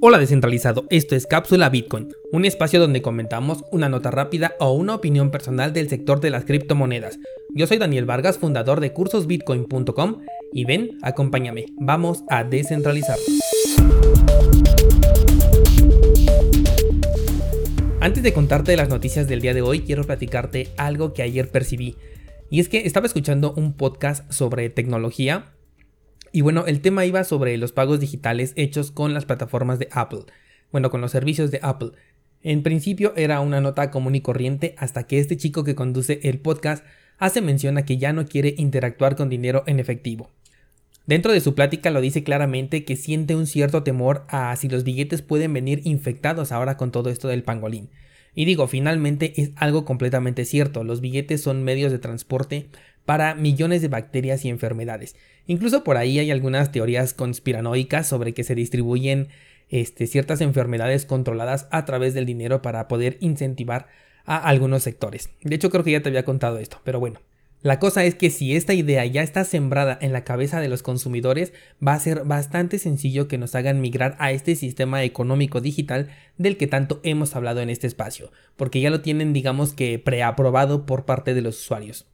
Hola 0.00 0.18
descentralizado, 0.18 0.86
esto 0.90 1.16
es 1.16 1.26
Cápsula 1.26 1.70
Bitcoin, 1.70 2.14
un 2.30 2.44
espacio 2.44 2.78
donde 2.78 3.02
comentamos 3.02 3.64
una 3.72 3.88
nota 3.88 4.12
rápida 4.12 4.54
o 4.60 4.70
una 4.70 4.94
opinión 4.94 5.32
personal 5.32 5.72
del 5.72 5.88
sector 5.88 6.20
de 6.20 6.30
las 6.30 6.44
criptomonedas. 6.44 7.18
Yo 7.52 7.66
soy 7.66 7.78
Daniel 7.78 8.04
Vargas, 8.04 8.38
fundador 8.38 8.78
de 8.78 8.92
cursosbitcoin.com 8.92 10.20
y 10.52 10.64
ven, 10.66 10.98
acompáñame, 11.02 11.66
vamos 11.80 12.22
a 12.30 12.44
descentralizar. 12.44 13.18
Antes 17.98 18.22
de 18.22 18.32
contarte 18.32 18.76
las 18.76 18.90
noticias 18.90 19.26
del 19.26 19.40
día 19.40 19.52
de 19.52 19.62
hoy, 19.62 19.80
quiero 19.80 20.04
platicarte 20.04 20.68
algo 20.76 21.12
que 21.12 21.22
ayer 21.22 21.48
percibí. 21.48 21.96
Y 22.50 22.60
es 22.60 22.68
que 22.68 22.86
estaba 22.86 23.06
escuchando 23.06 23.52
un 23.52 23.72
podcast 23.72 24.30
sobre 24.30 24.70
tecnología 24.70 25.57
y 26.32 26.40
bueno, 26.42 26.66
el 26.66 26.80
tema 26.80 27.04
iba 27.04 27.24
sobre 27.24 27.56
los 27.56 27.72
pagos 27.72 28.00
digitales 28.00 28.52
hechos 28.56 28.90
con 28.90 29.14
las 29.14 29.24
plataformas 29.24 29.78
de 29.78 29.88
Apple. 29.92 30.20
Bueno, 30.70 30.90
con 30.90 31.00
los 31.00 31.12
servicios 31.12 31.50
de 31.50 31.60
Apple. 31.62 31.92
En 32.42 32.62
principio 32.62 33.12
era 33.16 33.40
una 33.40 33.60
nota 33.60 33.90
común 33.90 34.14
y 34.14 34.20
corriente 34.20 34.74
hasta 34.78 35.06
que 35.06 35.18
este 35.18 35.36
chico 35.36 35.64
que 35.64 35.74
conduce 35.74 36.20
el 36.22 36.38
podcast 36.40 36.84
hace 37.18 37.40
mención 37.40 37.78
a 37.78 37.84
que 37.84 37.98
ya 37.98 38.12
no 38.12 38.26
quiere 38.26 38.54
interactuar 38.58 39.16
con 39.16 39.28
dinero 39.28 39.64
en 39.66 39.80
efectivo. 39.80 40.30
Dentro 41.06 41.32
de 41.32 41.40
su 41.40 41.54
plática 41.54 41.90
lo 41.90 42.00
dice 42.00 42.22
claramente 42.22 42.84
que 42.84 42.94
siente 42.94 43.34
un 43.34 43.46
cierto 43.46 43.82
temor 43.82 44.26
a 44.28 44.54
si 44.56 44.68
los 44.68 44.84
billetes 44.84 45.22
pueden 45.22 45.52
venir 45.52 45.80
infectados 45.84 46.52
ahora 46.52 46.76
con 46.76 46.92
todo 46.92 47.10
esto 47.10 47.28
del 47.28 47.42
pangolín. 47.42 47.90
Y 48.34 48.44
digo, 48.44 48.68
finalmente 48.68 49.32
es 49.40 49.50
algo 49.56 49.84
completamente 49.84 50.44
cierto, 50.44 50.84
los 50.84 51.00
billetes 51.00 51.40
son 51.40 51.64
medios 51.64 51.90
de 51.90 51.98
transporte 51.98 52.68
para 53.08 53.34
millones 53.34 53.80
de 53.80 53.88
bacterias 53.88 54.44
y 54.44 54.50
enfermedades. 54.50 55.16
Incluso 55.46 55.82
por 55.82 55.96
ahí 55.96 56.18
hay 56.18 56.30
algunas 56.30 56.72
teorías 56.72 57.14
conspiranoicas 57.14 58.06
sobre 58.06 58.34
que 58.34 58.44
se 58.44 58.54
distribuyen 58.54 59.28
este, 59.70 60.06
ciertas 60.06 60.42
enfermedades 60.42 61.06
controladas 61.06 61.68
a 61.70 61.86
través 61.86 62.12
del 62.12 62.26
dinero 62.26 62.60
para 62.60 62.86
poder 62.86 63.16
incentivar 63.20 63.86
a 64.26 64.36
algunos 64.36 64.82
sectores. 64.82 65.30
De 65.40 65.54
hecho 65.54 65.70
creo 65.70 65.84
que 65.84 65.92
ya 65.92 66.02
te 66.02 66.10
había 66.10 66.26
contado 66.26 66.58
esto, 66.58 66.82
pero 66.84 67.00
bueno. 67.00 67.20
La 67.62 67.78
cosa 67.78 68.04
es 68.04 68.14
que 68.14 68.28
si 68.28 68.54
esta 68.54 68.74
idea 68.74 69.06
ya 69.06 69.22
está 69.22 69.42
sembrada 69.44 69.96
en 70.02 70.12
la 70.12 70.24
cabeza 70.24 70.60
de 70.60 70.68
los 70.68 70.82
consumidores, 70.82 71.54
va 71.84 71.94
a 71.94 72.00
ser 72.00 72.24
bastante 72.24 72.78
sencillo 72.78 73.26
que 73.26 73.38
nos 73.38 73.54
hagan 73.54 73.80
migrar 73.80 74.16
a 74.18 74.32
este 74.32 74.54
sistema 74.54 75.02
económico 75.02 75.62
digital 75.62 76.10
del 76.36 76.58
que 76.58 76.66
tanto 76.66 77.00
hemos 77.04 77.34
hablado 77.34 77.62
en 77.62 77.70
este 77.70 77.86
espacio, 77.86 78.32
porque 78.56 78.82
ya 78.82 78.90
lo 78.90 79.00
tienen 79.00 79.32
digamos 79.32 79.72
que 79.72 79.98
preaprobado 79.98 80.84
por 80.84 81.06
parte 81.06 81.32
de 81.32 81.40
los 81.40 81.58
usuarios. 81.58 82.06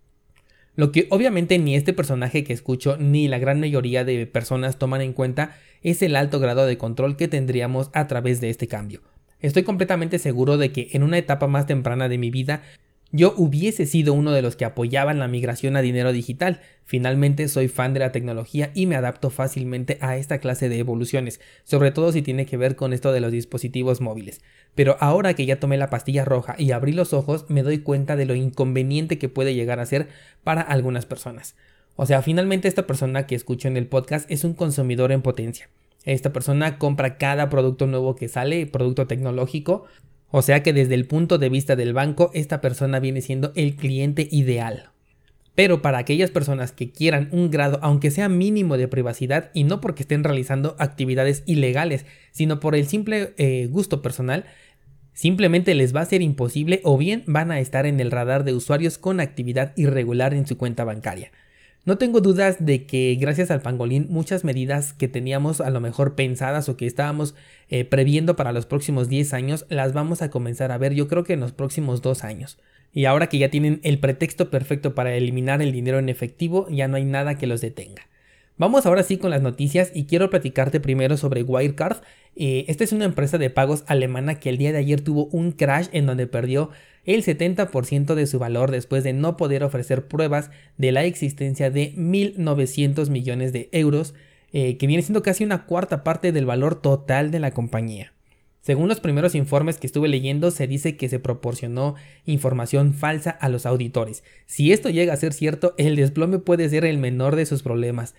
Lo 0.76 0.90
que 0.90 1.06
obviamente 1.10 1.58
ni 1.58 1.76
este 1.76 1.92
personaje 1.92 2.42
que 2.42 2.52
escucho 2.52 2.96
ni 2.96 3.28
la 3.28 3.38
gran 3.38 3.60
mayoría 3.60 4.04
de 4.04 4.26
personas 4.26 4.76
toman 4.76 5.02
en 5.02 5.12
cuenta 5.12 5.56
es 5.82 6.02
el 6.02 6.16
alto 6.16 6.40
grado 6.40 6.66
de 6.66 6.78
control 6.78 7.16
que 7.16 7.28
tendríamos 7.28 7.90
a 7.92 8.08
través 8.08 8.40
de 8.40 8.50
este 8.50 8.66
cambio. 8.66 9.00
Estoy 9.40 9.62
completamente 9.62 10.18
seguro 10.18 10.56
de 10.56 10.72
que 10.72 10.88
en 10.92 11.02
una 11.02 11.18
etapa 11.18 11.46
más 11.46 11.66
temprana 11.66 12.08
de 12.08 12.18
mi 12.18 12.30
vida 12.30 12.62
yo 13.16 13.32
hubiese 13.36 13.86
sido 13.86 14.12
uno 14.12 14.32
de 14.32 14.42
los 14.42 14.56
que 14.56 14.64
apoyaban 14.64 15.20
la 15.20 15.28
migración 15.28 15.76
a 15.76 15.82
dinero 15.82 16.12
digital. 16.12 16.60
Finalmente 16.84 17.46
soy 17.46 17.68
fan 17.68 17.94
de 17.94 18.00
la 18.00 18.10
tecnología 18.10 18.72
y 18.74 18.86
me 18.86 18.96
adapto 18.96 19.30
fácilmente 19.30 19.98
a 20.00 20.16
esta 20.16 20.38
clase 20.38 20.68
de 20.68 20.80
evoluciones, 20.80 21.40
sobre 21.62 21.92
todo 21.92 22.10
si 22.10 22.22
tiene 22.22 22.44
que 22.44 22.56
ver 22.56 22.74
con 22.74 22.92
esto 22.92 23.12
de 23.12 23.20
los 23.20 23.30
dispositivos 23.30 24.00
móviles. 24.00 24.40
Pero 24.74 24.96
ahora 24.98 25.34
que 25.34 25.46
ya 25.46 25.60
tomé 25.60 25.76
la 25.76 25.90
pastilla 25.90 26.24
roja 26.24 26.56
y 26.58 26.72
abrí 26.72 26.90
los 26.90 27.12
ojos, 27.12 27.44
me 27.48 27.62
doy 27.62 27.78
cuenta 27.78 28.16
de 28.16 28.26
lo 28.26 28.34
inconveniente 28.34 29.16
que 29.16 29.28
puede 29.28 29.54
llegar 29.54 29.78
a 29.78 29.86
ser 29.86 30.08
para 30.42 30.62
algunas 30.62 31.06
personas. 31.06 31.54
O 31.94 32.06
sea, 32.06 32.20
finalmente 32.20 32.66
esta 32.66 32.84
persona 32.84 33.28
que 33.28 33.36
escucho 33.36 33.68
en 33.68 33.76
el 33.76 33.86
podcast 33.86 34.28
es 34.28 34.42
un 34.42 34.54
consumidor 34.54 35.12
en 35.12 35.22
potencia. 35.22 35.70
Esta 36.04 36.32
persona 36.32 36.78
compra 36.78 37.16
cada 37.16 37.48
producto 37.48 37.86
nuevo 37.86 38.16
que 38.16 38.26
sale, 38.26 38.66
producto 38.66 39.06
tecnológico, 39.06 39.84
o 40.36 40.42
sea 40.42 40.64
que 40.64 40.72
desde 40.72 40.94
el 40.94 41.06
punto 41.06 41.38
de 41.38 41.48
vista 41.48 41.76
del 41.76 41.92
banco, 41.92 42.32
esta 42.34 42.60
persona 42.60 42.98
viene 42.98 43.20
siendo 43.20 43.52
el 43.54 43.76
cliente 43.76 44.26
ideal. 44.32 44.90
Pero 45.54 45.80
para 45.80 45.98
aquellas 45.98 46.32
personas 46.32 46.72
que 46.72 46.90
quieran 46.90 47.28
un 47.30 47.52
grado, 47.52 47.78
aunque 47.82 48.10
sea 48.10 48.28
mínimo 48.28 48.76
de 48.76 48.88
privacidad, 48.88 49.52
y 49.54 49.62
no 49.62 49.80
porque 49.80 50.02
estén 50.02 50.24
realizando 50.24 50.74
actividades 50.80 51.44
ilegales, 51.46 52.04
sino 52.32 52.58
por 52.58 52.74
el 52.74 52.88
simple 52.88 53.32
eh, 53.36 53.68
gusto 53.70 54.02
personal, 54.02 54.44
simplemente 55.12 55.72
les 55.76 55.94
va 55.94 56.00
a 56.00 56.06
ser 56.06 56.20
imposible 56.20 56.80
o 56.82 56.98
bien 56.98 57.22
van 57.28 57.52
a 57.52 57.60
estar 57.60 57.86
en 57.86 58.00
el 58.00 58.10
radar 58.10 58.42
de 58.42 58.54
usuarios 58.54 58.98
con 58.98 59.20
actividad 59.20 59.72
irregular 59.76 60.34
en 60.34 60.48
su 60.48 60.58
cuenta 60.58 60.82
bancaria. 60.82 61.30
No 61.86 61.98
tengo 61.98 62.22
dudas 62.22 62.64
de 62.64 62.86
que 62.86 63.14
gracias 63.20 63.50
al 63.50 63.60
pangolín 63.60 64.06
muchas 64.08 64.42
medidas 64.42 64.94
que 64.94 65.06
teníamos 65.06 65.60
a 65.60 65.68
lo 65.68 65.82
mejor 65.82 66.14
pensadas 66.14 66.70
o 66.70 66.78
que 66.78 66.86
estábamos 66.86 67.34
eh, 67.68 67.84
previendo 67.84 68.36
para 68.36 68.52
los 68.52 68.64
próximos 68.64 69.10
10 69.10 69.34
años 69.34 69.66
las 69.68 69.92
vamos 69.92 70.22
a 70.22 70.30
comenzar 70.30 70.72
a 70.72 70.78
ver 70.78 70.94
yo 70.94 71.08
creo 71.08 71.24
que 71.24 71.34
en 71.34 71.40
los 71.40 71.52
próximos 71.52 72.00
2 72.00 72.24
años. 72.24 72.58
Y 72.94 73.04
ahora 73.04 73.28
que 73.28 73.36
ya 73.36 73.50
tienen 73.50 73.80
el 73.82 73.98
pretexto 73.98 74.48
perfecto 74.48 74.94
para 74.94 75.14
eliminar 75.14 75.60
el 75.60 75.72
dinero 75.72 75.98
en 75.98 76.08
efectivo 76.08 76.66
ya 76.70 76.88
no 76.88 76.96
hay 76.96 77.04
nada 77.04 77.36
que 77.36 77.46
los 77.46 77.60
detenga. 77.60 78.06
Vamos 78.56 78.86
ahora 78.86 79.02
sí 79.02 79.16
con 79.16 79.30
las 79.30 79.42
noticias 79.42 79.90
y 79.94 80.04
quiero 80.04 80.30
platicarte 80.30 80.78
primero 80.78 81.16
sobre 81.16 81.42
Wirecard. 81.42 82.02
Eh, 82.36 82.64
esta 82.68 82.84
es 82.84 82.92
una 82.92 83.04
empresa 83.04 83.36
de 83.36 83.50
pagos 83.50 83.82
alemana 83.88 84.38
que 84.38 84.48
el 84.48 84.58
día 84.58 84.70
de 84.70 84.78
ayer 84.78 85.00
tuvo 85.00 85.26
un 85.26 85.50
crash 85.50 85.88
en 85.90 86.06
donde 86.06 86.28
perdió 86.28 86.70
el 87.04 87.24
70% 87.24 88.14
de 88.14 88.26
su 88.28 88.38
valor 88.38 88.70
después 88.70 89.02
de 89.02 89.12
no 89.12 89.36
poder 89.36 89.64
ofrecer 89.64 90.06
pruebas 90.06 90.50
de 90.78 90.92
la 90.92 91.04
existencia 91.04 91.72
de 91.72 91.94
1.900 91.96 93.10
millones 93.10 93.52
de 93.52 93.68
euros, 93.72 94.14
eh, 94.52 94.76
que 94.76 94.86
viene 94.86 95.02
siendo 95.02 95.22
casi 95.22 95.42
una 95.42 95.66
cuarta 95.66 96.04
parte 96.04 96.30
del 96.30 96.46
valor 96.46 96.80
total 96.80 97.32
de 97.32 97.40
la 97.40 97.50
compañía. 97.50 98.12
Según 98.60 98.88
los 98.88 99.00
primeros 99.00 99.34
informes 99.34 99.78
que 99.78 99.86
estuve 99.88 100.08
leyendo, 100.08 100.52
se 100.52 100.68
dice 100.68 100.96
que 100.96 101.08
se 101.08 101.18
proporcionó 101.18 101.96
información 102.24 102.94
falsa 102.94 103.30
a 103.30 103.48
los 103.48 103.66
auditores. 103.66 104.22
Si 104.46 104.72
esto 104.72 104.88
llega 104.90 105.12
a 105.12 105.18
ser 105.18 105.34
cierto, 105.34 105.74
el 105.76 105.96
desplome 105.96 106.38
puede 106.38 106.68
ser 106.68 106.84
el 106.84 106.98
menor 106.98 107.34
de 107.36 107.46
sus 107.46 107.62
problemas. 107.62 108.14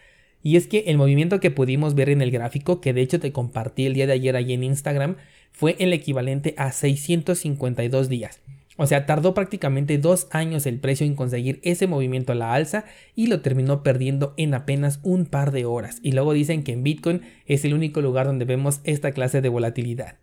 Y 0.46 0.58
es 0.58 0.68
que 0.68 0.84
el 0.86 0.98
movimiento 1.00 1.40
que 1.40 1.50
pudimos 1.50 1.96
ver 1.96 2.08
en 2.08 2.22
el 2.22 2.30
gráfico, 2.30 2.80
que 2.80 2.94
de 2.94 3.02
hecho 3.02 3.20
te 3.20 3.32
compartí 3.32 3.88
el 3.88 3.96
día 3.96 4.06
de 4.06 4.14
ayer 4.14 4.36
ahí 4.36 4.54
en 4.54 4.64
Instagram, 4.64 5.16
fue 5.52 5.76
el 5.80 5.92
equivalente 5.92 6.54
a 6.56 6.72
652 6.72 8.10
días. 8.10 8.42
O 8.78 8.86
sea, 8.86 9.08
tardó 9.08 9.34
prácticamente 9.34 9.98
dos 9.98 10.28
años 10.30 10.68
el 10.68 10.78
precio 10.78 11.04
en 11.04 11.16
conseguir 11.16 11.60
ese 11.64 11.88
movimiento 11.88 12.32
a 12.32 12.36
la 12.36 12.54
alza 12.54 12.86
y 13.16 13.26
lo 13.26 13.42
terminó 13.42 13.82
perdiendo 13.82 14.36
en 14.38 14.54
apenas 14.54 15.00
un 15.02 15.26
par 15.26 15.50
de 15.50 15.66
horas. 15.66 15.98
Y 16.04 16.12
luego 16.12 16.34
dicen 16.34 16.62
que 16.62 16.74
en 16.74 16.84
Bitcoin 16.84 17.22
es 17.48 17.66
el 17.66 17.74
único 17.74 18.02
lugar 18.02 18.28
donde 18.28 18.46
vemos 18.46 18.82
esta 18.84 19.14
clase 19.14 19.42
de 19.42 19.50
volatilidad. 19.50 20.18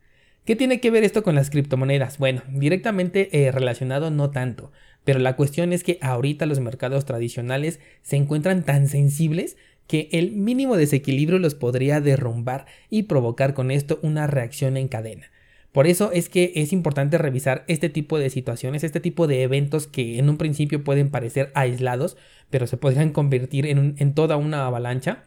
¿Qué 0.45 0.55
tiene 0.55 0.79
que 0.79 0.93
ver 0.93 1.03
esto 1.03 1.25
con 1.25 1.35
las 1.35 1.51
criptomonedas? 1.51 2.19
Bueno, 2.19 2.43
directamente 2.49 3.29
eh, 3.45 3.51
relacionado 3.51 4.13
no 4.13 4.31
tanto, 4.31 4.71
pero 5.03 5.19
la 5.19 5.35
cuestión 5.35 5.73
es 5.73 5.83
que 5.83 5.99
ahorita 6.01 6.47
los 6.47 6.61
mercados 6.61 7.07
tradicionales 7.07 7.81
se 8.03 8.17
encuentran 8.17 8.63
tan 8.65 8.87
sensibles 8.87 9.57
que 9.87 10.09
el 10.13 10.33
mínimo 10.33 10.77
desequilibrio 10.77 11.39
los 11.39 11.55
podría 11.55 12.01
derrumbar 12.01 12.67
y 12.89 13.05
provocar 13.05 13.55
con 13.55 13.71
esto 13.71 13.99
una 14.03 14.27
reacción 14.27 14.77
en 14.77 14.89
cadena. 14.89 15.31
Por 15.73 15.87
eso 15.87 16.13
es 16.13 16.29
que 16.29 16.53
es 16.57 16.73
importante 16.73 17.17
revisar 17.17 17.65
este 17.67 17.89
tipo 17.89 18.19
de 18.19 18.29
situaciones, 18.29 18.85
este 18.85 19.01
tipo 19.01 19.27
de 19.27 19.43
eventos 19.43 19.87
que 19.87 20.19
en 20.19 20.29
un 20.29 20.37
principio 20.37 20.85
pueden 20.85 21.11
parecer 21.11 21.51
aislados, 21.55 22.19
pero 22.51 22.67
se 22.67 22.77
podrían 22.77 23.11
convertir 23.11 23.67
en, 23.67 24.15
toda 24.15 24.37
una 24.37 24.67
avalancha, 24.67 25.25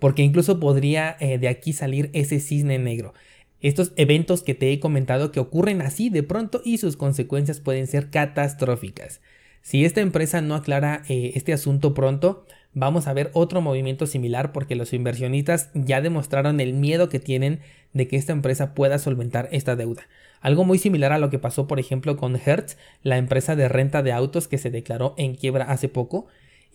porque 0.00 0.22
incluso 0.22 0.58
podría 0.58 1.16
eh, 1.20 1.38
de 1.38 1.46
aquí 1.46 1.72
salir 1.72 2.10
ese 2.12 2.40
cisne 2.40 2.78
negro. 2.78 3.14
Estos 3.60 3.92
eventos 3.96 4.42
que 4.42 4.54
te 4.54 4.72
he 4.72 4.80
comentado 4.80 5.30
que 5.30 5.40
ocurren 5.40 5.80
así 5.80 6.10
de 6.10 6.24
pronto 6.24 6.60
y 6.64 6.78
sus 6.78 6.96
consecuencias 6.96 7.60
pueden 7.60 7.86
ser 7.86 8.10
catastróficas. 8.10 9.20
Si 9.62 9.84
esta 9.84 10.00
empresa 10.00 10.40
no 10.40 10.56
aclara 10.56 11.02
eh, 11.08 11.32
este 11.34 11.52
asunto 11.52 11.94
pronto, 11.94 12.46
vamos 12.76 13.08
a 13.08 13.14
ver 13.14 13.30
otro 13.32 13.62
movimiento 13.62 14.06
similar 14.06 14.52
porque 14.52 14.76
los 14.76 14.92
inversionistas 14.92 15.70
ya 15.72 16.02
demostraron 16.02 16.60
el 16.60 16.74
miedo 16.74 17.08
que 17.08 17.18
tienen 17.18 17.60
de 17.94 18.06
que 18.06 18.16
esta 18.16 18.34
empresa 18.34 18.74
pueda 18.74 18.98
solventar 18.98 19.48
esta 19.50 19.76
deuda. 19.76 20.06
Algo 20.42 20.62
muy 20.62 20.76
similar 20.76 21.10
a 21.12 21.18
lo 21.18 21.30
que 21.30 21.38
pasó 21.38 21.66
por 21.66 21.80
ejemplo 21.80 22.18
con 22.18 22.36
Hertz, 22.36 22.76
la 23.02 23.16
empresa 23.16 23.56
de 23.56 23.68
renta 23.68 24.02
de 24.02 24.12
autos 24.12 24.46
que 24.46 24.58
se 24.58 24.70
declaró 24.70 25.14
en 25.16 25.36
quiebra 25.36 25.64
hace 25.64 25.88
poco 25.88 26.26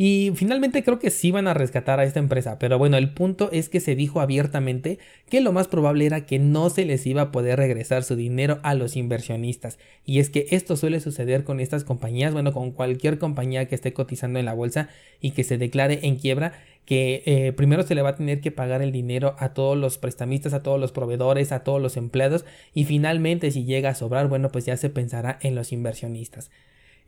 y 0.03 0.31
finalmente 0.33 0.83
creo 0.83 0.97
que 0.97 1.11
sí 1.11 1.29
van 1.29 1.47
a 1.47 1.53
rescatar 1.53 1.99
a 1.99 2.05
esta 2.05 2.17
empresa, 2.17 2.57
pero 2.57 2.79
bueno, 2.79 2.97
el 2.97 3.13
punto 3.13 3.51
es 3.51 3.69
que 3.69 3.79
se 3.79 3.93
dijo 3.93 4.19
abiertamente 4.19 4.97
que 5.29 5.41
lo 5.41 5.51
más 5.51 5.67
probable 5.67 6.07
era 6.07 6.25
que 6.25 6.39
no 6.39 6.71
se 6.71 6.85
les 6.85 7.05
iba 7.05 7.21
a 7.21 7.31
poder 7.31 7.59
regresar 7.59 8.03
su 8.03 8.15
dinero 8.15 8.57
a 8.63 8.73
los 8.73 8.95
inversionistas. 8.95 9.77
Y 10.03 10.17
es 10.17 10.31
que 10.31 10.47
esto 10.49 10.75
suele 10.75 11.01
suceder 11.01 11.43
con 11.43 11.59
estas 11.59 11.83
compañías, 11.83 12.33
bueno, 12.33 12.51
con 12.51 12.71
cualquier 12.71 13.19
compañía 13.19 13.67
que 13.67 13.75
esté 13.75 13.93
cotizando 13.93 14.39
en 14.39 14.45
la 14.45 14.55
bolsa 14.55 14.89
y 15.21 15.33
que 15.33 15.43
se 15.43 15.59
declare 15.59 15.99
en 16.01 16.15
quiebra, 16.15 16.53
que 16.85 17.21
eh, 17.27 17.53
primero 17.53 17.83
se 17.83 17.93
le 17.93 18.01
va 18.01 18.09
a 18.09 18.15
tener 18.15 18.41
que 18.41 18.49
pagar 18.49 18.81
el 18.81 18.91
dinero 18.91 19.35
a 19.37 19.53
todos 19.53 19.77
los 19.77 19.99
prestamistas, 19.99 20.55
a 20.55 20.63
todos 20.63 20.79
los 20.79 20.91
proveedores, 20.91 21.51
a 21.51 21.63
todos 21.63 21.79
los 21.79 21.95
empleados 21.95 22.43
y 22.73 22.85
finalmente 22.85 23.51
si 23.51 23.65
llega 23.65 23.91
a 23.91 23.95
sobrar, 23.95 24.29
bueno, 24.29 24.51
pues 24.51 24.65
ya 24.65 24.77
se 24.77 24.89
pensará 24.89 25.37
en 25.43 25.53
los 25.53 25.71
inversionistas. 25.71 26.49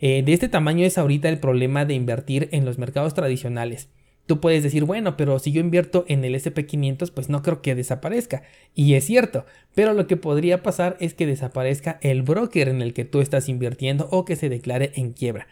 Eh, 0.06 0.22
de 0.22 0.34
este 0.34 0.50
tamaño 0.50 0.86
es 0.86 0.98
ahorita 0.98 1.30
el 1.30 1.40
problema 1.40 1.86
de 1.86 1.94
invertir 1.94 2.50
en 2.52 2.66
los 2.66 2.78
mercados 2.78 3.14
tradicionales. 3.14 3.88
Tú 4.26 4.42
puedes 4.42 4.62
decir, 4.62 4.84
bueno, 4.84 5.16
pero 5.16 5.40
si 5.40 5.54
yo 5.54 5.62
invierto 5.62 6.04
en 6.10 6.26
el 6.26 6.36
SP500, 6.36 7.10
pues 7.14 7.30
no 7.30 7.42
creo 7.42 7.62
que 7.62 7.74
desaparezca. 7.74 8.44
Y 8.76 8.96
es 8.96 9.06
cierto, 9.06 9.46
pero 9.74 9.94
lo 9.94 10.06
que 10.06 10.18
podría 10.18 10.62
pasar 10.62 10.98
es 11.00 11.14
que 11.14 11.26
desaparezca 11.26 12.00
el 12.02 12.22
broker 12.22 12.68
en 12.68 12.82
el 12.82 12.94
que 12.94 13.06
tú 13.06 13.22
estás 13.22 13.48
invirtiendo 13.48 14.10
o 14.12 14.26
que 14.26 14.36
se 14.36 14.50
declare 14.50 14.92
en 14.96 15.14
quiebra. 15.14 15.48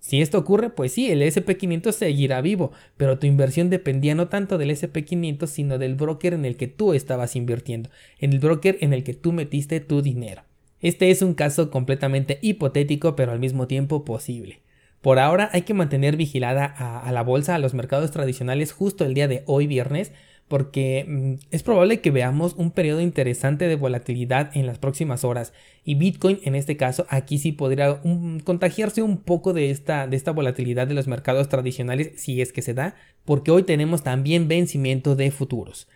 Si 0.00 0.20
esto 0.20 0.38
ocurre, 0.38 0.70
pues 0.70 0.92
sí, 0.92 1.08
el 1.08 1.22
SP500 1.22 1.92
seguirá 1.92 2.40
vivo, 2.40 2.72
pero 2.96 3.20
tu 3.20 3.28
inversión 3.28 3.70
dependía 3.70 4.16
no 4.16 4.26
tanto 4.26 4.58
del 4.58 4.70
SP500, 4.72 5.46
sino 5.46 5.78
del 5.78 5.94
broker 5.94 6.34
en 6.34 6.44
el 6.44 6.56
que 6.56 6.66
tú 6.66 6.92
estabas 6.92 7.36
invirtiendo, 7.36 7.88
en 8.18 8.32
el 8.32 8.40
broker 8.40 8.78
en 8.80 8.92
el 8.92 9.04
que 9.04 9.14
tú 9.14 9.30
metiste 9.30 9.78
tu 9.78 10.02
dinero. 10.02 10.42
Este 10.80 11.10
es 11.10 11.22
un 11.22 11.34
caso 11.34 11.70
completamente 11.70 12.38
hipotético, 12.42 13.16
pero 13.16 13.32
al 13.32 13.38
mismo 13.38 13.66
tiempo 13.66 14.04
posible. 14.04 14.60
Por 15.02 15.18
ahora 15.18 15.48
hay 15.52 15.62
que 15.62 15.74
mantener 15.74 16.16
vigilada 16.16 16.64
a, 16.64 17.10
la 17.12 17.22
bolsa, 17.22 17.54
a 17.54 17.58
los 17.58 17.72
mercados 17.74 18.10
tradicionales 18.10 18.72
justo 18.72 19.04
el 19.04 19.14
día 19.14 19.28
de 19.28 19.42
hoy 19.46 19.66
viernes, 19.66 20.12
porque 20.46 21.06
mm, 21.08 21.34
es 21.52 21.62
probable 21.62 22.00
que 22.00 22.10
veamos 22.10 22.54
un 22.56 22.70
periodo 22.70 23.00
interesante 23.00 23.66
de 23.66 23.76
volatilidad 23.76 24.50
en 24.54 24.66
las 24.66 24.78
próximas 24.78 25.24
horas 25.24 25.52
y 25.84 25.94
Bitcoin 25.94 26.40
en 26.42 26.54
este 26.54 26.76
caso 26.76 27.06
aquí 27.08 27.38
sí 27.38 27.52
podría 27.52 28.02
contagiarse 28.44 29.00
un 29.00 29.18
poco 29.18 29.52
de 29.52 29.70
esta, 29.70 30.06
de 30.06 30.16
esta 30.16 30.32
volatilidad 30.32 30.88
de 30.88 30.94
los 30.94 31.06
mercados 31.06 31.48
tradicionales 31.48 32.12
si 32.16 32.42
es 32.42 32.52
que 32.52 32.62
se 32.62 32.74
da, 32.74 32.96
porque 33.24 33.52
hoy 33.52 33.62
tenemos 33.62 34.02
también 34.02 34.48
vencimiento 34.48 35.14
de 35.14 35.30
futuros. 35.30 35.86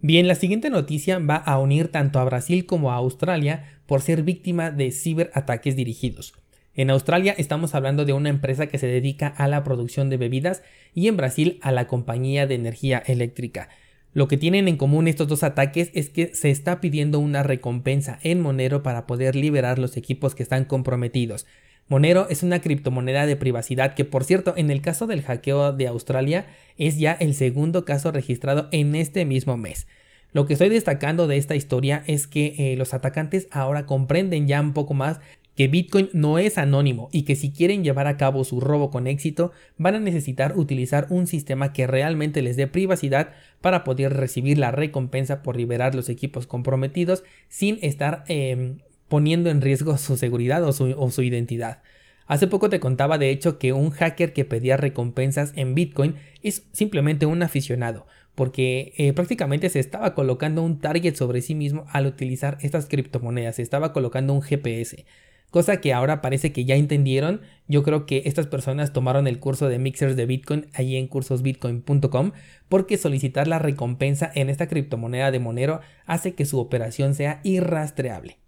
Bien, 0.00 0.28
la 0.28 0.34
siguiente 0.34 0.68
noticia 0.68 1.18
va 1.18 1.36
a 1.36 1.58
unir 1.58 1.88
tanto 1.88 2.18
a 2.18 2.24
Brasil 2.24 2.66
como 2.66 2.92
a 2.92 2.96
Australia 2.96 3.80
por 3.86 4.02
ser 4.02 4.22
víctima 4.22 4.70
de 4.70 4.92
ciberataques 4.92 5.74
dirigidos. 5.74 6.34
En 6.74 6.90
Australia 6.90 7.34
estamos 7.38 7.74
hablando 7.74 8.04
de 8.04 8.12
una 8.12 8.28
empresa 8.28 8.66
que 8.66 8.76
se 8.76 8.86
dedica 8.86 9.28
a 9.28 9.48
la 9.48 9.64
producción 9.64 10.10
de 10.10 10.18
bebidas 10.18 10.62
y 10.94 11.08
en 11.08 11.16
Brasil 11.16 11.58
a 11.62 11.72
la 11.72 11.86
compañía 11.86 12.46
de 12.46 12.56
energía 12.56 13.02
eléctrica. 13.06 13.70
Lo 14.12 14.28
que 14.28 14.36
tienen 14.36 14.68
en 14.68 14.76
común 14.76 15.08
estos 15.08 15.28
dos 15.28 15.42
ataques 15.42 15.90
es 15.94 16.10
que 16.10 16.34
se 16.34 16.50
está 16.50 16.80
pidiendo 16.80 17.18
una 17.18 17.42
recompensa 17.42 18.18
en 18.22 18.42
Monero 18.42 18.82
para 18.82 19.06
poder 19.06 19.34
liberar 19.34 19.78
los 19.78 19.96
equipos 19.96 20.34
que 20.34 20.42
están 20.42 20.66
comprometidos. 20.66 21.46
Monero 21.88 22.26
es 22.28 22.42
una 22.42 22.60
criptomoneda 22.60 23.26
de 23.26 23.36
privacidad 23.36 23.94
que 23.94 24.04
por 24.04 24.24
cierto 24.24 24.54
en 24.56 24.70
el 24.70 24.80
caso 24.80 25.06
del 25.06 25.22
hackeo 25.22 25.72
de 25.72 25.86
Australia 25.86 26.46
es 26.78 26.98
ya 26.98 27.12
el 27.12 27.34
segundo 27.34 27.84
caso 27.84 28.10
registrado 28.10 28.68
en 28.72 28.96
este 28.96 29.24
mismo 29.24 29.56
mes. 29.56 29.86
Lo 30.32 30.46
que 30.46 30.54
estoy 30.54 30.68
destacando 30.68 31.28
de 31.28 31.36
esta 31.36 31.54
historia 31.54 32.02
es 32.06 32.26
que 32.26 32.54
eh, 32.58 32.76
los 32.76 32.92
atacantes 32.92 33.46
ahora 33.52 33.86
comprenden 33.86 34.48
ya 34.48 34.60
un 34.60 34.72
poco 34.72 34.94
más 34.94 35.20
que 35.54 35.68
Bitcoin 35.68 36.10
no 36.12 36.38
es 36.38 36.58
anónimo 36.58 37.08
y 37.12 37.22
que 37.22 37.36
si 37.36 37.50
quieren 37.50 37.82
llevar 37.82 38.08
a 38.08 38.16
cabo 38.16 38.44
su 38.44 38.60
robo 38.60 38.90
con 38.90 39.06
éxito 39.06 39.52
van 39.78 39.94
a 39.94 40.00
necesitar 40.00 40.58
utilizar 40.58 41.06
un 41.08 41.26
sistema 41.26 41.72
que 41.72 41.86
realmente 41.86 42.42
les 42.42 42.56
dé 42.56 42.66
privacidad 42.66 43.30
para 43.60 43.82
poder 43.82 44.12
recibir 44.12 44.58
la 44.58 44.72
recompensa 44.72 45.42
por 45.42 45.56
liberar 45.56 45.94
los 45.94 46.08
equipos 46.08 46.46
comprometidos 46.46 47.24
sin 47.48 47.78
estar 47.80 48.24
em, 48.28 48.78
poniendo 49.08 49.50
en 49.50 49.60
riesgo 49.60 49.96
su 49.98 50.16
seguridad 50.16 50.64
o 50.64 50.72
su, 50.72 51.22
identidad. 51.22 51.82
Hace 52.26 52.46
poco 52.46 52.68
te 52.68 52.80
contaba 52.80 53.18
de 53.18 53.30
hecho 53.30 53.58
que 53.58 53.72
un 53.72 53.90
hacker 53.90 54.32
que 54.32 54.44
pedía 54.44 54.76
recompensas 54.76 55.52
en 55.54 55.74
Bitcoin 55.74 56.16
es 56.42 56.66
simplemente 56.72 57.26
un 57.26 57.42
aficionado, 57.42 58.06
porque 58.34 58.92
eh, 58.96 59.12
prácticamente 59.12 59.68
se 59.68 59.78
estaba 59.78 60.14
colocando 60.14 60.62
un 60.62 60.80
target 60.80 61.14
sobre 61.14 61.40
sí 61.40 61.54
mismo 61.54 61.86
al 61.88 62.06
utilizar 62.06 62.58
estas 62.62 62.86
criptomonedas, 62.86 63.56
se 63.56 63.62
estaba 63.62 63.92
colocando 63.92 64.32
un 64.32 64.42
GPS 64.42 65.04
cosa 65.50 65.80
que 65.80 65.94
ahora 65.94 66.20
parece 66.20 66.52
que 66.52 66.66
ya 66.66 66.74
entendieron. 66.74 67.40
Yo 67.66 67.82
creo 67.82 68.04
que 68.04 68.22
estas 68.26 68.46
personas 68.46 68.92
tomaron 68.92 69.26
el 69.26 69.38
curso 69.38 69.68
de 69.68 69.78
mixers 69.78 70.16
de 70.16 70.26
Bitcoin 70.26 70.66
ahí 70.74 70.96
en 70.96 71.08
cursosbitcoin.com 71.08 72.32
porque 72.68 72.98
solicitar 72.98 73.48
la 73.48 73.58
recompensa 73.58 74.30
en 74.34 74.50
esta 74.50 74.68
criptomoneda 74.68 75.30
de 75.30 75.38
Monero 75.38 75.80
hace 76.04 76.34
que 76.34 76.44
su 76.44 76.58
operación 76.58 77.14
sea 77.14 77.40
irrastreable. 77.42 78.38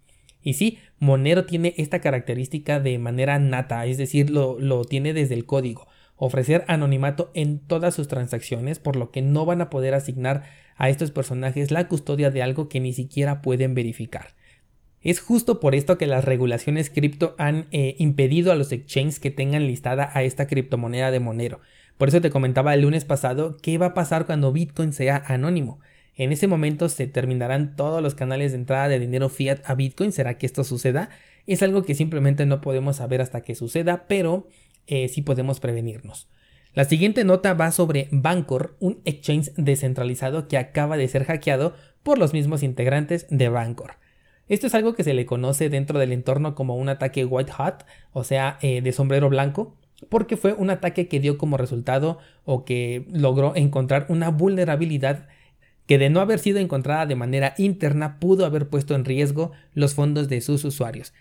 Y 0.42 0.54
sí, 0.54 0.78
Monero 0.98 1.44
tiene 1.44 1.74
esta 1.76 2.00
característica 2.00 2.80
de 2.80 2.98
manera 2.98 3.38
nata, 3.38 3.84
es 3.86 3.98
decir, 3.98 4.30
lo, 4.30 4.58
lo 4.58 4.84
tiene 4.84 5.12
desde 5.12 5.34
el 5.34 5.46
código 5.46 5.86
ofrecer 6.18 6.64
anonimato 6.66 7.30
en 7.32 7.60
todas 7.60 7.94
sus 7.94 8.08
transacciones, 8.08 8.78
por 8.78 8.96
lo 8.96 9.10
que 9.10 9.22
no 9.22 9.46
van 9.46 9.60
a 9.60 9.70
poder 9.70 9.94
asignar 9.94 10.42
a 10.76 10.90
estos 10.90 11.10
personajes 11.10 11.70
la 11.70 11.88
custodia 11.88 12.30
de 12.30 12.42
algo 12.42 12.68
que 12.68 12.80
ni 12.80 12.92
siquiera 12.92 13.40
pueden 13.40 13.74
verificar. 13.74 14.34
Es 15.00 15.20
justo 15.20 15.60
por 15.60 15.76
esto 15.76 15.96
que 15.96 16.08
las 16.08 16.24
regulaciones 16.24 16.90
cripto 16.90 17.36
han 17.38 17.68
eh, 17.70 17.94
impedido 17.98 18.50
a 18.50 18.56
los 18.56 18.72
exchanges 18.72 19.20
que 19.20 19.30
tengan 19.30 19.66
listada 19.66 20.10
a 20.12 20.24
esta 20.24 20.48
criptomoneda 20.48 21.12
de 21.12 21.20
Monero. 21.20 21.60
Por 21.96 22.08
eso 22.08 22.20
te 22.20 22.30
comentaba 22.30 22.74
el 22.74 22.82
lunes 22.82 23.04
pasado 23.04 23.56
qué 23.62 23.78
va 23.78 23.86
a 23.86 23.94
pasar 23.94 24.26
cuando 24.26 24.52
Bitcoin 24.52 24.92
sea 24.92 25.22
anónimo. 25.26 25.78
En 26.18 26.32
ese 26.32 26.48
momento 26.48 26.88
se 26.88 27.06
terminarán 27.06 27.76
todos 27.76 28.02
los 28.02 28.16
canales 28.16 28.50
de 28.50 28.58
entrada 28.58 28.88
de 28.88 28.98
dinero 28.98 29.28
fiat 29.28 29.60
a 29.64 29.76
Bitcoin. 29.76 30.10
¿Será 30.10 30.36
que 30.36 30.46
esto 30.46 30.64
suceda? 30.64 31.10
Es 31.46 31.62
algo 31.62 31.84
que 31.84 31.94
simplemente 31.94 32.44
no 32.44 32.60
podemos 32.60 32.96
saber 32.96 33.20
hasta 33.20 33.42
que 33.42 33.54
suceda, 33.54 34.06
pero 34.08 34.48
eh, 34.88 35.06
sí 35.08 35.22
podemos 35.22 35.60
prevenirnos. 35.60 36.28
La 36.74 36.84
siguiente 36.84 37.24
nota 37.24 37.54
va 37.54 37.70
sobre 37.70 38.08
Bancor, 38.10 38.76
un 38.80 39.00
exchange 39.04 39.52
descentralizado 39.56 40.48
que 40.48 40.58
acaba 40.58 40.96
de 40.96 41.06
ser 41.06 41.24
hackeado 41.24 41.74
por 42.02 42.18
los 42.18 42.32
mismos 42.32 42.64
integrantes 42.64 43.26
de 43.30 43.48
Bancor. 43.48 43.92
Esto 44.48 44.66
es 44.66 44.74
algo 44.74 44.94
que 44.94 45.04
se 45.04 45.14
le 45.14 45.24
conoce 45.24 45.68
dentro 45.68 46.00
del 46.00 46.10
entorno 46.10 46.56
como 46.56 46.76
un 46.76 46.88
ataque 46.88 47.24
white 47.24 47.52
hat, 47.56 47.84
o 48.12 48.24
sea, 48.24 48.58
eh, 48.60 48.82
de 48.82 48.92
sombrero 48.92 49.28
blanco, 49.28 49.76
porque 50.08 50.36
fue 50.36 50.52
un 50.52 50.70
ataque 50.70 51.06
que 51.06 51.20
dio 51.20 51.38
como 51.38 51.58
resultado 51.58 52.18
o 52.44 52.64
que 52.64 53.06
logró 53.12 53.54
encontrar 53.54 54.06
una 54.08 54.30
vulnerabilidad 54.30 55.28
que 55.88 55.96
de 55.98 56.10
no 56.10 56.20
haber 56.20 56.38
sido 56.38 56.58
encontrada 56.58 57.06
de 57.06 57.16
manera 57.16 57.54
interna 57.56 58.20
pudo 58.20 58.44
haber 58.44 58.68
puesto 58.68 58.94
en 58.94 59.06
riesgo 59.06 59.52
los 59.72 59.94
fondos 59.94 60.28
de 60.28 60.42
sus 60.42 60.62
usuarios. 60.64 61.14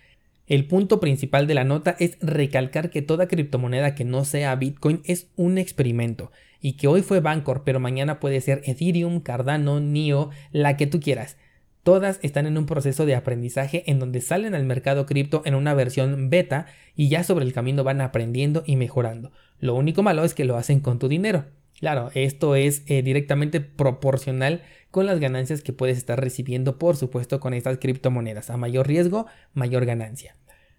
El 0.45 0.67
punto 0.67 0.99
principal 0.99 1.47
de 1.47 1.53
la 1.53 1.63
nota 1.63 1.95
es 1.99 2.17
recalcar 2.19 2.89
que 2.89 3.01
toda 3.01 3.29
criptomoneda 3.29 3.95
que 3.95 4.03
no 4.03 4.25
sea 4.25 4.53
Bitcoin 4.55 5.01
es 5.05 5.27
un 5.37 5.57
experimento 5.57 6.33
y 6.61 6.73
que 6.73 6.87
hoy 6.87 7.01
fue 7.01 7.21
Bancor, 7.21 7.63
pero 7.63 7.79
mañana 7.79 8.19
puede 8.19 8.41
ser 8.41 8.61
Ethereum, 8.65 9.21
Cardano, 9.21 9.79
NIO, 9.79 10.31
la 10.51 10.75
que 10.75 10.85
tú 10.85 10.99
quieras. 10.99 11.37
Todas 11.83 12.19
están 12.21 12.45
en 12.45 12.57
un 12.57 12.65
proceso 12.65 13.05
de 13.05 13.15
aprendizaje 13.15 13.89
en 13.89 13.99
donde 13.99 14.19
salen 14.19 14.53
al 14.53 14.65
mercado 14.65 15.05
cripto 15.05 15.43
en 15.45 15.55
una 15.55 15.75
versión 15.75 16.29
beta 16.29 16.65
y 16.93 17.07
ya 17.07 17.23
sobre 17.23 17.45
el 17.45 17.53
camino 17.53 17.85
van 17.85 18.01
aprendiendo 18.01 18.63
y 18.65 18.75
mejorando. 18.75 19.31
Lo 19.61 19.75
único 19.75 20.03
malo 20.03 20.25
es 20.25 20.33
que 20.33 20.43
lo 20.43 20.57
hacen 20.57 20.81
con 20.81 20.99
tu 20.99 21.07
dinero. 21.07 21.45
Claro, 21.79 22.09
esto 22.15 22.55
es 22.55 22.83
eh, 22.87 23.03
directamente 23.03 23.61
proporcional 23.61 24.63
con 24.89 25.05
las 25.05 25.19
ganancias 25.19 25.61
que 25.61 25.73
puedes 25.73 25.97
estar 25.97 26.19
recibiendo, 26.19 26.79
por 26.79 26.95
supuesto, 26.95 27.39
con 27.39 27.53
estas 27.53 27.77
criptomonedas. 27.77 28.49
A 28.49 28.57
mayor 28.57 28.87
riesgo, 28.87 29.27
mayor 29.53 29.85
ganancia. 29.85 30.35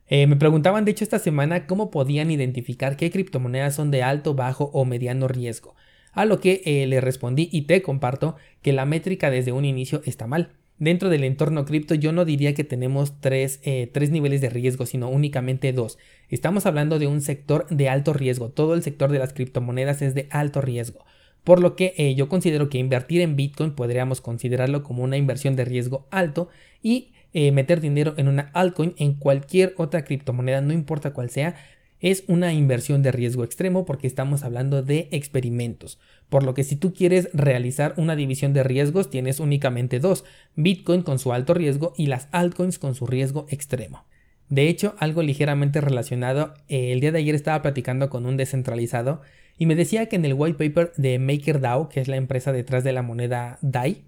Eh, 0.08 0.26
me 0.26 0.36
preguntaban, 0.36 0.84
de 0.84 0.90
hecho, 0.90 1.04
esta 1.04 1.20
semana 1.20 1.66
cómo 1.66 1.90
podían 1.90 2.30
identificar 2.30 2.96
qué 2.96 3.10
criptomonedas 3.10 3.76
son 3.76 3.90
de 3.90 4.02
alto, 4.02 4.34
bajo 4.34 4.70
o 4.72 4.84
mediano 4.84 5.28
riesgo. 5.28 5.76
A 6.12 6.24
lo 6.24 6.40
que 6.40 6.62
eh, 6.64 6.86
le 6.88 7.00
respondí 7.00 7.48
y 7.52 7.62
te 7.62 7.80
comparto 7.82 8.34
que 8.62 8.72
la 8.72 8.86
métrica 8.86 9.30
desde 9.30 9.52
un 9.52 9.64
inicio 9.64 10.02
está 10.04 10.26
mal. 10.26 10.57
Dentro 10.78 11.08
del 11.08 11.24
entorno 11.24 11.64
cripto 11.64 11.94
yo 11.94 12.12
no 12.12 12.24
diría 12.24 12.54
que 12.54 12.62
tenemos 12.62 13.12
eh, 13.22 13.90
tres, 13.92 14.10
niveles 14.10 14.40
de 14.40 14.48
riesgo, 14.48 14.86
sino 14.86 15.08
únicamente 15.08 15.72
dos. 15.72 15.98
Estamos 16.28 16.66
hablando 16.66 17.00
de 17.00 17.08
un 17.08 17.20
sector 17.20 17.66
de 17.68 17.88
alto 17.88 18.12
riesgo. 18.12 18.50
Todo 18.50 18.74
el 18.74 18.82
sector 18.84 19.10
de 19.10 19.18
las 19.18 19.32
criptomonedas 19.32 20.02
es 20.02 20.14
de 20.14 20.28
alto 20.30 20.60
riesgo. 20.60 21.04
Por 21.42 21.60
lo 21.60 21.74
que 21.74 21.94
eh, 21.96 22.14
yo 22.14 22.28
considero 22.28 22.68
que 22.68 22.78
invertir 22.78 23.22
en 23.22 23.34
Bitcoin 23.34 23.72
podríamos 23.72 24.20
considerarlo 24.20 24.84
como 24.84 25.02
una 25.02 25.16
inversión 25.16 25.56
de 25.56 25.64
riesgo 25.64 26.06
alto 26.10 26.48
y 26.80 27.12
eh, 27.32 27.50
meter 27.52 27.80
dinero 27.80 28.14
en 28.16 28.28
una 28.28 28.50
altcoin 28.54 28.94
en 28.98 29.14
cualquier 29.14 29.74
otra 29.78 30.04
criptomoneda, 30.04 30.60
no 30.60 30.72
importa 30.72 31.12
cuál 31.12 31.28
sea, 31.28 31.56
es 32.00 32.24
una 32.28 32.52
inversión 32.52 33.02
de 33.02 33.12
riesgo 33.12 33.44
extremo 33.44 33.84
porque 33.84 34.06
estamos 34.06 34.44
hablando 34.44 34.82
de 34.82 35.08
experimentos. 35.10 35.98
Por 36.28 36.42
lo 36.42 36.54
que 36.54 36.64
si 36.64 36.76
tú 36.76 36.92
quieres 36.92 37.30
realizar 37.32 37.94
una 37.96 38.16
división 38.16 38.52
de 38.52 38.62
riesgos 38.62 39.10
tienes 39.10 39.40
únicamente 39.40 39.98
dos, 39.98 40.24
Bitcoin 40.56 41.02
con 41.02 41.18
su 41.18 41.32
alto 41.32 41.54
riesgo 41.54 41.94
y 41.96 42.06
las 42.06 42.28
altcoins 42.32 42.78
con 42.78 42.94
su 42.94 43.06
riesgo 43.06 43.46
extremo. 43.48 44.04
De 44.48 44.68
hecho, 44.68 44.94
algo 44.98 45.22
ligeramente 45.22 45.80
relacionado, 45.80 46.54
eh, 46.68 46.92
el 46.92 47.00
día 47.00 47.12
de 47.12 47.18
ayer 47.18 47.34
estaba 47.34 47.60
platicando 47.60 48.08
con 48.08 48.24
un 48.26 48.36
descentralizado 48.36 49.20
y 49.58 49.66
me 49.66 49.74
decía 49.74 50.06
que 50.06 50.16
en 50.16 50.24
el 50.24 50.34
white 50.34 50.56
paper 50.56 50.92
de 50.96 51.18
MakerDAO, 51.18 51.88
que 51.88 52.00
es 52.00 52.08
la 52.08 52.16
empresa 52.16 52.52
detrás 52.52 52.84
de 52.84 52.92
la 52.92 53.02
moneda 53.02 53.58
DAI, 53.60 54.04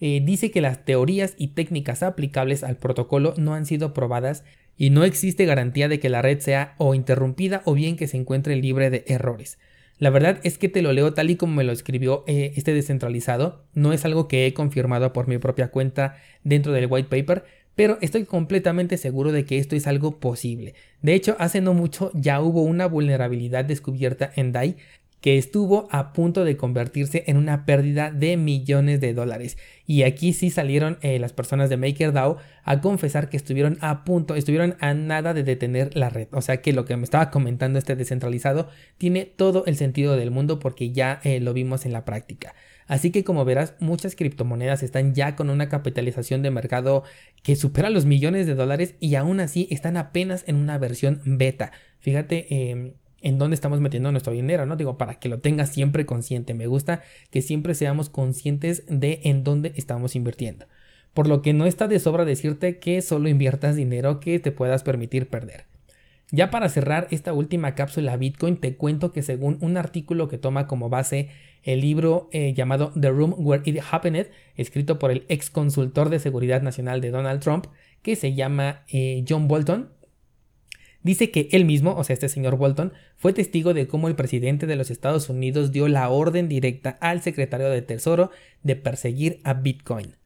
eh, 0.00 0.22
dice 0.24 0.50
que 0.50 0.60
las 0.60 0.84
teorías 0.84 1.34
y 1.36 1.48
técnicas 1.48 2.02
aplicables 2.02 2.64
al 2.64 2.76
protocolo 2.76 3.34
no 3.36 3.54
han 3.54 3.66
sido 3.66 3.92
probadas 3.92 4.44
y 4.76 4.90
no 4.90 5.04
existe 5.04 5.44
garantía 5.44 5.88
de 5.88 6.00
que 6.00 6.08
la 6.08 6.22
red 6.22 6.40
sea 6.40 6.74
o 6.78 6.94
interrumpida 6.94 7.62
o 7.64 7.74
bien 7.74 7.96
que 7.96 8.08
se 8.08 8.16
encuentre 8.16 8.56
libre 8.56 8.90
de 8.90 9.04
errores. 9.08 9.58
La 10.00 10.08
verdad 10.08 10.40
es 10.44 10.56
que 10.56 10.70
te 10.70 10.80
lo 10.80 10.94
leo 10.94 11.12
tal 11.12 11.28
y 11.28 11.36
como 11.36 11.56
me 11.56 11.62
lo 11.62 11.72
escribió 11.72 12.24
eh, 12.26 12.54
este 12.56 12.72
descentralizado, 12.72 13.66
no 13.74 13.92
es 13.92 14.06
algo 14.06 14.28
que 14.28 14.46
he 14.46 14.54
confirmado 14.54 15.12
por 15.12 15.28
mi 15.28 15.36
propia 15.36 15.70
cuenta 15.70 16.16
dentro 16.42 16.72
del 16.72 16.86
white 16.90 17.10
paper, 17.10 17.44
pero 17.74 17.98
estoy 18.00 18.24
completamente 18.24 18.96
seguro 18.96 19.30
de 19.30 19.44
que 19.44 19.58
esto 19.58 19.76
es 19.76 19.86
algo 19.86 20.18
posible. 20.18 20.74
De 21.02 21.12
hecho, 21.12 21.36
hace 21.38 21.60
no 21.60 21.74
mucho 21.74 22.10
ya 22.14 22.40
hubo 22.40 22.62
una 22.62 22.86
vulnerabilidad 22.86 23.66
descubierta 23.66 24.32
en 24.36 24.52
DAI 24.52 24.76
que 25.20 25.36
estuvo 25.36 25.88
a 25.90 26.12
punto 26.12 26.44
de 26.44 26.56
convertirse 26.56 27.24
en 27.26 27.36
una 27.36 27.66
pérdida 27.66 28.10
de 28.10 28.36
millones 28.36 29.00
de 29.00 29.14
dólares. 29.14 29.58
Y 29.86 30.02
aquí 30.02 30.32
sí 30.32 30.50
salieron 30.50 30.98
eh, 31.02 31.18
las 31.18 31.32
personas 31.32 31.68
de 31.68 31.76
MakerDAO 31.76 32.38
a 32.64 32.80
confesar 32.80 33.28
que 33.28 33.36
estuvieron 33.36 33.76
a 33.80 34.04
punto, 34.04 34.34
estuvieron 34.34 34.76
a 34.80 34.94
nada 34.94 35.34
de 35.34 35.42
detener 35.42 35.96
la 35.96 36.10
red. 36.10 36.28
O 36.32 36.40
sea 36.40 36.62
que 36.62 36.72
lo 36.72 36.84
que 36.84 36.96
me 36.96 37.04
estaba 37.04 37.30
comentando 37.30 37.78
este 37.78 37.96
descentralizado 37.96 38.68
tiene 38.98 39.24
todo 39.26 39.64
el 39.66 39.76
sentido 39.76 40.16
del 40.16 40.30
mundo 40.30 40.58
porque 40.58 40.90
ya 40.92 41.20
eh, 41.24 41.40
lo 41.40 41.52
vimos 41.52 41.84
en 41.86 41.92
la 41.92 42.04
práctica. 42.04 42.54
Así 42.86 43.12
que 43.12 43.22
como 43.22 43.44
verás, 43.44 43.74
muchas 43.78 44.16
criptomonedas 44.16 44.82
están 44.82 45.14
ya 45.14 45.36
con 45.36 45.48
una 45.48 45.68
capitalización 45.68 46.42
de 46.42 46.50
mercado 46.50 47.04
que 47.44 47.54
supera 47.54 47.88
los 47.88 48.04
millones 48.04 48.48
de 48.48 48.56
dólares 48.56 48.96
y 48.98 49.14
aún 49.14 49.38
así 49.38 49.68
están 49.70 49.96
apenas 49.96 50.42
en 50.48 50.56
una 50.56 50.76
versión 50.76 51.20
beta. 51.24 51.70
Fíjate, 52.00 52.46
eh, 52.50 52.94
en 53.22 53.38
dónde 53.38 53.54
estamos 53.54 53.80
metiendo 53.80 54.10
nuestro 54.10 54.32
dinero, 54.32 54.66
¿no? 54.66 54.76
Digo, 54.76 54.98
para 54.98 55.18
que 55.18 55.28
lo 55.28 55.40
tengas 55.40 55.70
siempre 55.70 56.06
consciente. 56.06 56.54
Me 56.54 56.66
gusta 56.66 57.02
que 57.30 57.42
siempre 57.42 57.74
seamos 57.74 58.08
conscientes 58.08 58.84
de 58.88 59.20
en 59.24 59.44
dónde 59.44 59.72
estamos 59.76 60.16
invirtiendo. 60.16 60.66
Por 61.14 61.26
lo 61.26 61.42
que 61.42 61.52
no 61.52 61.66
está 61.66 61.88
de 61.88 61.98
sobra 61.98 62.24
decirte 62.24 62.78
que 62.78 63.02
solo 63.02 63.28
inviertas 63.28 63.76
dinero 63.76 64.20
que 64.20 64.38
te 64.38 64.52
puedas 64.52 64.82
permitir 64.82 65.28
perder. 65.28 65.64
Ya 66.32 66.50
para 66.50 66.68
cerrar 66.68 67.08
esta 67.10 67.32
última 67.32 67.74
cápsula 67.74 68.16
Bitcoin, 68.16 68.56
te 68.56 68.76
cuento 68.76 69.10
que 69.10 69.22
según 69.22 69.58
un 69.60 69.76
artículo 69.76 70.28
que 70.28 70.38
toma 70.38 70.68
como 70.68 70.88
base 70.88 71.28
el 71.64 71.80
libro 71.80 72.28
eh, 72.32 72.54
llamado 72.54 72.92
The 72.98 73.10
Room 73.10 73.34
Where 73.36 73.62
It 73.66 73.80
Happened, 73.90 74.28
escrito 74.54 75.00
por 75.00 75.10
el 75.10 75.24
ex 75.28 75.50
consultor 75.50 76.08
de 76.08 76.20
seguridad 76.20 76.62
nacional 76.62 77.00
de 77.00 77.10
Donald 77.10 77.40
Trump, 77.40 77.66
que 78.02 78.14
se 78.14 78.34
llama 78.34 78.84
eh, 78.88 79.24
John 79.28 79.48
Bolton, 79.48 79.90
Dice 81.02 81.30
que 81.30 81.48
él 81.52 81.64
mismo, 81.64 81.94
o 81.96 82.04
sea, 82.04 82.14
este 82.14 82.28
señor 82.28 82.56
Bolton, 82.56 82.92
fue 83.16 83.32
testigo 83.32 83.72
de 83.72 83.86
cómo 83.86 84.08
el 84.08 84.16
presidente 84.16 84.66
de 84.66 84.76
los 84.76 84.90
Estados 84.90 85.28
Unidos 85.30 85.72
dio 85.72 85.88
la 85.88 86.08
orden 86.10 86.48
directa 86.48 86.98
al 87.00 87.22
secretario 87.22 87.70
de 87.70 87.82
Tesoro 87.82 88.30
de 88.62 88.76
perseguir 88.76 89.40
a 89.44 89.54
Bitcoin. 89.54 90.16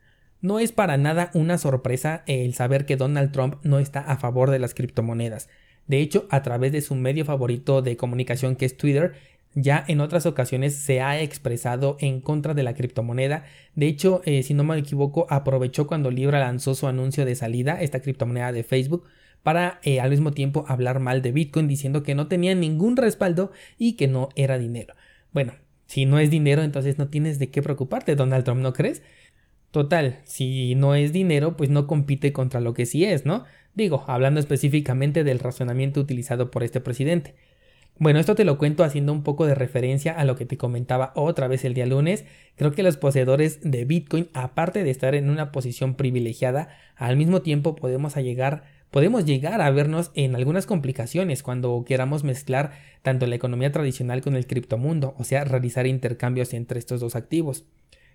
No 0.41 0.59
es 0.59 0.73
para 0.73 0.97
nada 0.97 1.31
una 1.33 1.59
sorpresa 1.59 2.23
el 2.27 2.55
saber 2.55 2.87
que 2.87 2.97
Donald 2.97 3.33
Trump 3.33 3.57
no 3.63 3.79
está 3.79 4.01
a 4.01 4.17
favor 4.17 4.51
de 4.51 4.59
las 4.59 4.75
criptomonedas. 4.75 5.49
De 5.87 6.01
hecho, 6.01 6.27
a 6.31 6.43
través 6.43 6.73
de 6.73 6.81
su 6.81 6.95
medio 6.95 7.25
favorito 7.25 7.81
de 7.81 7.97
comunicación 7.97 8.57
que 8.57 8.67
es 8.67 8.77
Twitter, 8.77 9.15
ya 9.55 9.85
en 9.87 10.01
otras 10.01 10.27
ocasiones 10.27 10.75
se 10.75 11.01
ha 11.01 11.21
expresado 11.21 11.97
en 12.01 12.21
contra 12.21 12.55
de 12.55 12.65
la 12.65 12.75
criptomoneda. 12.75 13.45
De 13.75 13.87
hecho, 13.87 14.21
eh, 14.25 14.43
si 14.43 14.53
no 14.53 14.65
me 14.65 14.77
equivoco, 14.77 15.27
aprovechó 15.31 15.87
cuando 15.87 16.11
Libra 16.11 16.41
lanzó 16.41 16.75
su 16.75 16.89
anuncio 16.89 17.25
de 17.25 17.37
salida, 17.37 17.81
esta 17.81 18.01
criptomoneda 18.01 18.51
de 18.53 18.65
Facebook, 18.65 19.05
para 19.45 19.79
eh, 19.85 20.01
al 20.01 20.11
mismo 20.11 20.33
tiempo 20.33 20.65
hablar 20.67 20.99
mal 20.99 21.23
de 21.23 21.31
Bitcoin 21.31 21.69
diciendo 21.69 22.03
que 22.03 22.17
no 22.17 22.27
tenía 22.27 22.57
ningún 22.57 22.97
respaldo 22.97 23.53
y 23.79 23.93
que 23.93 24.09
no 24.09 24.31
era 24.35 24.59
dinero. 24.59 24.95
Bueno, 25.33 25.53
si 25.87 26.07
no 26.07 26.19
es 26.19 26.31
dinero, 26.31 26.63
entonces 26.63 26.99
no 26.99 27.09
tienes 27.09 27.39
de 27.39 27.51
qué 27.51 27.63
preocuparte, 27.63 28.17
Donald 28.17 28.45
Trump, 28.45 28.63
¿no 28.63 28.73
crees? 28.73 29.03
Total, 29.71 30.21
si 30.25 30.75
no 30.75 30.95
es 30.95 31.13
dinero, 31.13 31.57
pues 31.57 31.69
no 31.69 31.87
compite 31.87 32.33
contra 32.33 32.61
lo 32.61 32.75
que 32.75 32.87
sí 32.87 33.05
es, 33.05 33.27
¿no? 33.27 33.45
Digo, 33.75 34.05
hablando 34.07 34.41
específicamente 34.41 35.25
del 35.25 35.41
razonamiento 35.41 36.01
utilizado 36.01 36.51
por 36.51 36.63
este 36.63 36.81
presidente. 36.81 37.35
Bueno, 37.99 38.19
esto 38.19 38.35
te 38.35 38.45
lo 38.45 38.57
cuento 38.57 38.83
haciendo 38.83 39.13
un 39.13 39.23
poco 39.23 39.47
de 39.47 39.55
referencia 39.55 40.13
a 40.13 40.25
lo 40.25 40.37
que 40.37 40.47
te 40.47 40.57
comentaba 40.57 41.13
otra 41.15 41.49
vez 41.49 41.65
el 41.65 41.75
día 41.75 41.87
lunes. 41.87 42.25
Creo 42.57 42.73
que 42.73 42.83
los 42.83 42.97
poseedores 42.97 43.61
de 43.63 43.85
Bitcoin, 43.85 44.31
aparte 44.33 44.85
de 44.85 44.91
estar 44.91 45.15
en 45.15 45.29
una 45.29 45.53
posición 45.53 45.95
privilegiada, 45.95 46.69
al 46.97 47.17
mismo 47.17 47.43
tiempo 47.43 47.77
podemos 47.77 48.17
llegar 48.17 48.65
podemos 48.91 49.25
llegar 49.25 49.61
a 49.61 49.71
vernos 49.71 50.11
en 50.15 50.35
algunas 50.35 50.67
complicaciones 50.67 51.43
cuando 51.43 51.85
queramos 51.87 52.25
mezclar 52.25 52.73
tanto 53.03 53.27
la 53.27 53.35
economía 53.35 53.73
tradicional 53.73 54.23
con 54.23 54.37
el 54.37 54.47
criptomundo, 54.47 55.15
o 55.19 55.25
sea, 55.25 55.45
realizar 55.45 55.87
intercambios 55.87 56.55
entre 56.55 56.79
estos 56.79 57.01
dos 57.01 57.17
activos. 57.17 57.65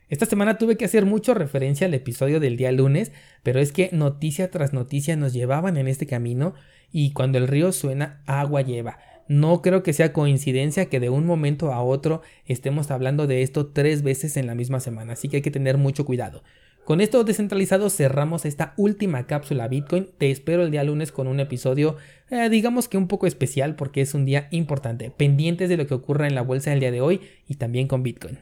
Esta 0.10 0.26
semana 0.26 0.58
tuve 0.58 0.76
que 0.76 0.86
hacer 0.86 1.06
mucho 1.06 1.36
referencia 1.36 1.86
al 1.86 1.94
episodio 1.94 2.40
del 2.40 2.58
día 2.58 2.72
lunes, 2.72 3.12
pero 3.44 3.60
es 3.60 3.72
que 3.72 3.90
noticia 3.92 4.50
tras 4.50 4.74
noticia 4.74 5.16
nos 5.16 5.34
llevaban 5.34 5.78
en 5.78 5.88
este 5.88 6.08
camino 6.08 6.56
y 6.92 7.12
cuando 7.14 7.38
el 7.38 7.48
río 7.48 7.72
suena, 7.72 8.24
agua 8.26 8.64
lleva. 8.64 8.98
No 9.28 9.62
creo 9.62 9.84
que 9.84 9.94
sea 9.94 10.12
coincidencia 10.12 10.88
que 10.88 11.00
de 11.00 11.12
un 11.12 11.28
momento 11.28 11.72
a 11.72 11.84
otro 11.84 12.24
estemos 12.48 12.90
hablando 12.90 13.28
de 13.28 13.44
esto 13.44 13.68
tres 13.68 14.02
veces 14.02 14.36
en 14.38 14.48
la 14.48 14.56
misma 14.56 14.80
semana, 14.80 15.14
así 15.14 15.30
que 15.30 15.38
hay 15.38 15.42
que 15.44 15.52
tener 15.52 15.78
mucho 15.78 16.04
cuidado. 16.04 16.42
Con 16.90 17.02
esto 17.02 17.24
descentralizado 17.24 17.88
cerramos 17.92 18.46
esta 18.46 18.74
última 18.76 19.28
cápsula 19.28 19.68
Bitcoin. 19.68 20.10
Te 20.18 20.32
espero 20.32 20.64
el 20.64 20.72
día 20.72 20.84
lunes 20.84 21.12
con 21.12 21.28
un 21.28 21.40
episodio, 21.40 21.98
eh, 22.32 22.50
digamos 22.50 22.88
que 22.88 22.98
un 22.98 23.08
poco 23.08 23.28
especial 23.28 23.76
porque 23.76 24.02
es 24.02 24.16
un 24.16 24.26
día 24.26 24.48
importante. 24.50 25.12
Pendientes 25.12 25.70
de 25.70 25.78
lo 25.78 25.86
que 25.86 25.94
ocurra 25.94 26.26
en 26.26 26.34
la 26.34 26.42
bolsa 26.42 26.72
del 26.72 26.80
día 26.80 26.92
de 26.92 27.02
hoy 27.02 27.22
y 27.48 27.58
también 27.58 27.88
con 27.88 28.02
Bitcoin. 28.02 28.38